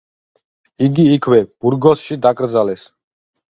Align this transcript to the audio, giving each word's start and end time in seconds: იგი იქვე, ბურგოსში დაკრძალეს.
იგი 0.87 1.05
იქვე, 1.17 1.41
ბურგოსში 1.65 2.19
დაკრძალეს. 2.27 2.91